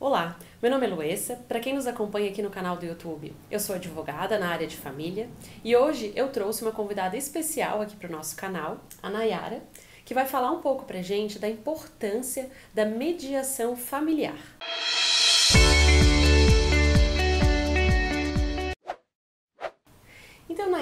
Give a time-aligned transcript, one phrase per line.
[0.00, 1.36] Olá, meu nome é Luessa.
[1.48, 4.76] Para quem nos acompanha aqui no canal do YouTube, eu sou advogada na área de
[4.76, 5.28] família
[5.62, 9.62] e hoje eu trouxe uma convidada especial aqui para o nosso canal, a Nayara,
[10.04, 14.36] que vai falar um pouco para gente da importância da mediação familiar.
[14.58, 15.03] Então,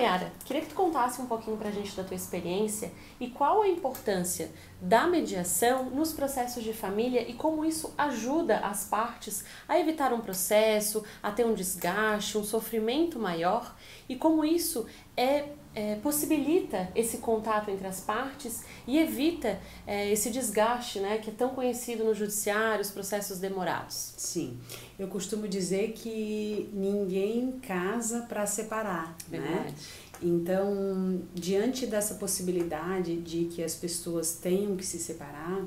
[0.02, 2.90] Nayara, queria que tu contasse um pouquinho pra gente da tua experiência
[3.20, 8.84] e qual a importância da mediação nos processos de família e como isso ajuda as
[8.84, 13.76] partes a evitar um processo, a ter um desgaste, um sofrimento maior
[14.08, 20.30] e como isso é, é possibilita esse contato entre as partes e evita é, esse
[20.30, 24.14] desgaste, né, que é tão conhecido no judiciário, os processos demorados.
[24.16, 24.58] Sim,
[24.98, 29.38] eu costumo dizer que ninguém casa para separar, né?
[29.38, 29.64] Verdade.
[29.64, 29.74] né?
[30.22, 35.66] Então, diante dessa possibilidade de que as pessoas tenham que se separar,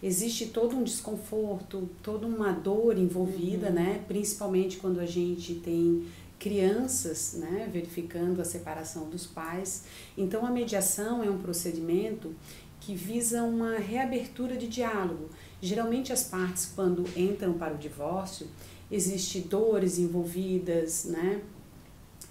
[0.00, 3.74] existe todo um desconforto, toda uma dor envolvida, uhum.
[3.74, 4.04] né?
[4.06, 6.06] Principalmente quando a gente tem
[6.38, 9.84] crianças, né, verificando a separação dos pais.
[10.16, 12.34] Então, a mediação é um procedimento
[12.80, 15.28] que visa uma reabertura de diálogo.
[15.60, 18.46] Geralmente, as partes, quando entram para o divórcio,
[18.90, 21.42] existe dores envolvidas, né?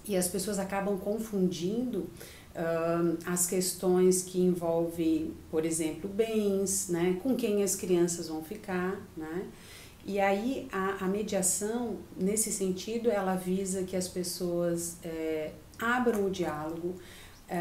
[0.06, 7.18] E as pessoas acabam confundindo uh, as questões que envolvem, por exemplo, bens, né?
[7.22, 9.46] Com quem as crianças vão ficar, né?
[10.08, 16.30] E aí a, a mediação, nesse sentido, ela visa que as pessoas é, abram o
[16.30, 16.94] diálogo,
[17.46, 17.58] é,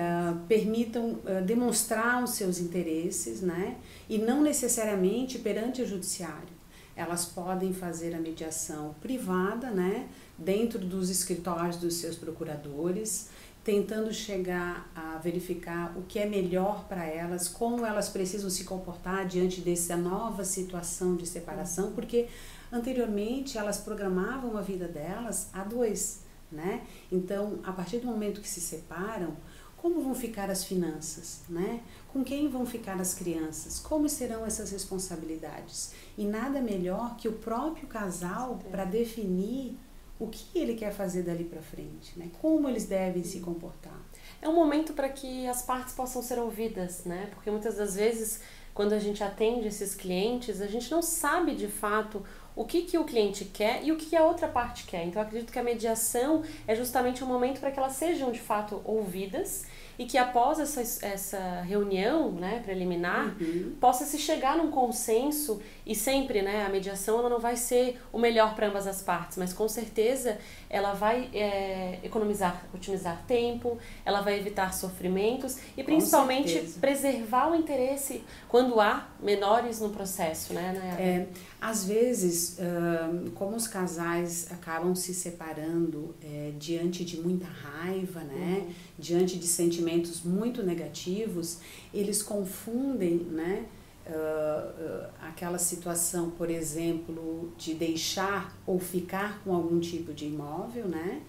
[0.48, 3.76] permitam é, demonstrar os seus interesses, né?
[4.08, 6.56] E não necessariamente perante o judiciário.
[6.96, 10.08] Elas podem fazer a mediação privada, né?
[10.38, 13.28] Dentro dos escritórios dos seus procuradores,
[13.68, 19.28] tentando chegar a verificar o que é melhor para elas, como elas precisam se comportar
[19.28, 22.30] diante dessa nova situação de separação, porque
[22.72, 26.88] anteriormente elas programavam a vida delas a dois, né?
[27.12, 29.36] Então, a partir do momento que se separam,
[29.76, 31.82] como vão ficar as finanças, né?
[32.14, 33.80] Com quem vão ficar as crianças?
[33.80, 35.92] Como serão essas responsabilidades?
[36.18, 39.78] E nada melhor que o próprio casal para definir
[40.20, 42.30] o que ele quer fazer dali para frente, né?
[42.42, 44.00] Como eles devem se comportar.
[44.42, 47.30] É um momento para que as partes possam ser ouvidas, né?
[47.34, 48.42] Porque muitas das vezes,
[48.74, 52.24] quando a gente atende esses clientes, a gente não sabe de fato
[52.58, 55.06] o que, que o cliente quer e o que a outra parte quer.
[55.06, 58.82] Então, acredito que a mediação é justamente um momento para que elas sejam de fato
[58.84, 59.66] ouvidas
[60.00, 63.74] e que após essa, essa reunião né, preliminar uhum.
[63.80, 68.20] possa se chegar num consenso e sempre né, a mediação ela não vai ser o
[68.20, 70.38] melhor para ambas as partes, mas com certeza
[70.70, 78.24] ela vai é, economizar, otimizar tempo, ela vai evitar sofrimentos e principalmente preservar o interesse
[78.48, 80.74] quando há menores no processo, né?
[80.74, 80.96] né?
[81.00, 81.28] É,
[81.60, 88.64] às vezes, uh, como os casais acabam se separando é, diante de muita raiva, né?
[88.66, 88.74] Uhum.
[88.98, 91.60] Diante de sentimentos muito negativos,
[91.94, 93.66] eles confundem, né?
[94.08, 100.88] Uh, uh, aquela situação, por exemplo, de deixar ou ficar com algum tipo de imóvel,
[100.88, 101.22] né?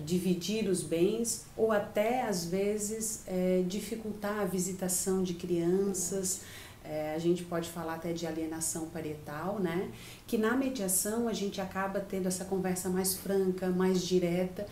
[0.00, 6.40] dividir os bens ou até às vezes é, dificultar a visitação de crianças.
[6.84, 9.90] É, a gente pode falar até de alienação parental, né?
[10.26, 14.66] Que na mediação a gente acaba tendo essa conversa mais franca, mais direta,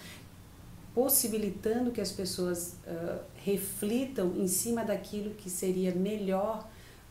[0.94, 6.69] possibilitando que as pessoas uh, reflitam em cima daquilo que seria melhor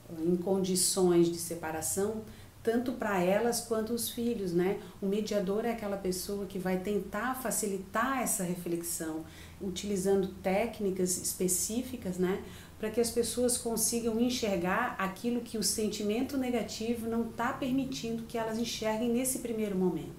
[0.10, 2.22] uh, em condições de separação,
[2.62, 4.80] tanto para elas quanto os filhos, né?
[5.02, 9.24] O mediador é aquela pessoa que vai tentar facilitar essa reflexão,
[9.62, 12.44] utilizando técnicas específicas, né?
[12.80, 18.38] para que as pessoas consigam enxergar aquilo que o sentimento negativo não está permitindo que
[18.38, 20.16] elas enxerguem nesse primeiro momento.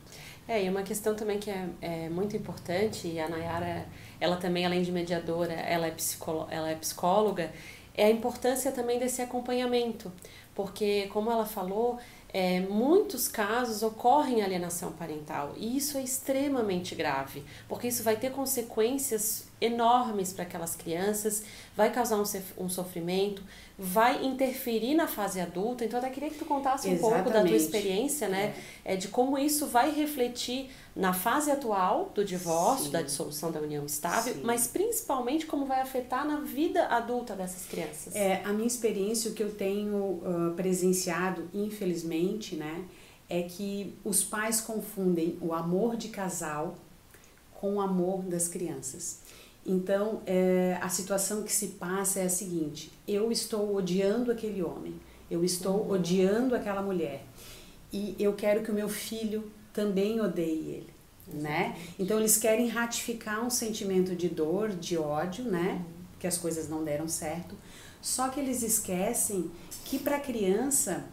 [0.47, 3.87] É, e uma questão também que é, é muito importante, e a Nayara,
[4.21, 5.95] ela também, além de mediadora, ela é,
[6.51, 7.51] ela é psicóloga,
[7.95, 10.13] é a importância também desse acompanhamento,
[10.55, 11.99] porque, como ela falou,
[12.33, 18.31] é, muitos casos ocorrem alienação parental e isso é extremamente grave, porque isso vai ter
[18.31, 21.43] consequências enormes para aquelas crianças,
[21.77, 22.25] vai causar um,
[22.65, 23.43] um, sofrimento,
[23.79, 25.85] vai interferir na fase adulta.
[25.85, 27.23] Então, eu até queria que tu contasse um Exatamente.
[27.23, 28.55] pouco da tua experiência, né?
[28.85, 28.95] É.
[28.95, 28.97] é.
[28.97, 32.93] de como isso vai refletir na fase atual do divórcio, Sim.
[32.93, 34.41] da dissolução da união estável, Sim.
[34.43, 38.15] mas principalmente como vai afetar na vida adulta dessas crianças.
[38.15, 42.85] É, a minha experiência, o que eu tenho uh, presenciado, infelizmente, né?
[43.29, 46.75] É que os pais confundem o amor de casal
[47.61, 49.21] com o amor das crianças.
[49.65, 54.95] Então, é, a situação que se passa é a seguinte: eu estou odiando aquele homem,
[55.31, 55.93] eu estou uhum.
[55.93, 57.25] odiando aquela mulher.
[57.93, 60.95] e eu quero que o meu filho também odeie ele,
[61.33, 61.77] né?
[61.99, 65.73] Então eles querem ratificar um sentimento de dor, de ódio, né?
[65.73, 65.85] Uhum.
[66.19, 67.55] Que as coisas não deram certo.
[68.01, 69.51] Só que eles esquecem
[69.85, 71.05] que para a criança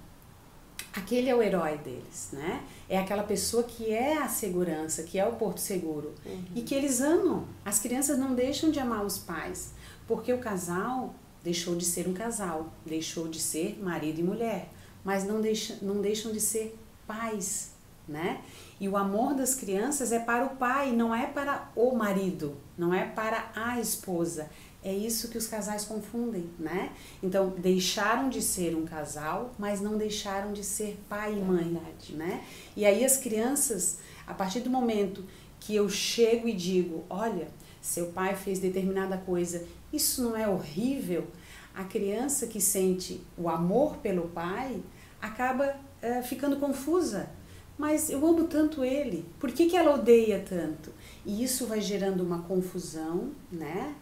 [0.97, 2.63] aquele é o herói deles, né?
[2.89, 6.43] É aquela pessoa que é a segurança, que é o porto seguro uhum.
[6.55, 7.45] e que eles amam.
[7.63, 9.73] As crianças não deixam de amar os pais,
[10.07, 11.13] porque o casal
[11.43, 14.69] deixou de ser um casal, deixou de ser marido e mulher,
[15.03, 17.71] mas não, deixa, não deixam de ser pais,
[18.07, 18.41] né?
[18.79, 22.93] E o amor das crianças é para o pai, não é para o marido, não
[22.93, 24.49] é para a esposa.
[24.87, 26.93] É isso que os casais confundem, né?
[27.21, 31.77] Então, deixaram de ser um casal, mas não deixaram de ser pai e mãe,
[32.11, 32.41] né?
[32.73, 35.25] E aí as crianças, a partir do momento
[35.59, 37.49] que eu chego e digo, olha,
[37.81, 41.27] seu pai fez determinada coisa, isso não é horrível?
[41.75, 44.81] A criança que sente o amor pelo pai
[45.21, 47.29] acaba uh, ficando confusa.
[47.77, 50.91] Mas eu amo tanto ele, por que, que ela odeia tanto?
[51.25, 53.93] E isso vai gerando uma confusão, né?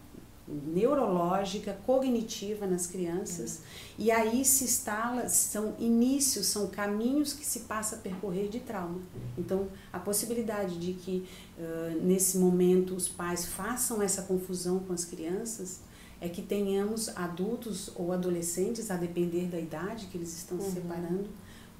[0.48, 4.04] Neurológica, cognitiva nas crianças, uhum.
[4.04, 9.00] e aí se instala, são inícios, são caminhos que se passa a percorrer de trauma.
[9.36, 11.26] Então, a possibilidade de que
[11.58, 15.80] uh, nesse momento os pais façam essa confusão com as crianças
[16.20, 20.64] é que tenhamos adultos ou adolescentes, a depender da idade que eles estão uhum.
[20.64, 21.28] se separando,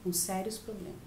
[0.02, 1.05] com sérios problemas.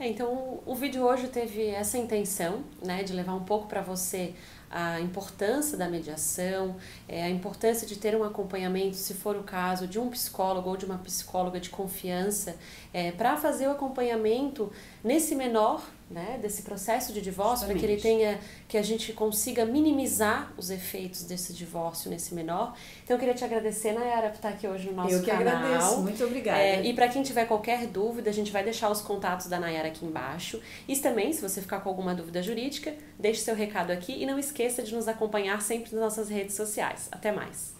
[0.00, 4.32] É, então, o vídeo hoje teve essa intenção, né, de levar um pouco para você
[4.70, 6.76] a importância da mediação,
[7.06, 10.76] é, a importância de ter um acompanhamento, se for o caso, de um psicólogo ou
[10.78, 12.56] de uma psicóloga de confiança,
[12.94, 18.00] é, para fazer o acompanhamento nesse menor, né, desse processo de divórcio, para que ele
[18.00, 22.74] tenha, que a gente consiga minimizar os efeitos desse divórcio nesse menor.
[23.04, 25.40] Então eu queria te agradecer, Nayara, por estar aqui hoje no nosso eu canal.
[25.40, 26.58] Eu que agradeço, muito obrigada.
[26.58, 29.88] É, e para quem tiver qualquer dúvida, a gente vai deixar os contatos da Nayara
[29.88, 30.60] aqui embaixo.
[30.88, 34.38] E também, se você ficar com alguma dúvida jurídica, deixe seu recado aqui e não
[34.38, 37.08] esqueça de nos acompanhar sempre nas nossas redes sociais.
[37.12, 37.79] Até mais!